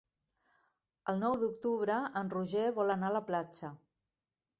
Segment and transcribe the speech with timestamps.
[1.11, 3.71] El nou d'octubre en Roger vol anar a la platja.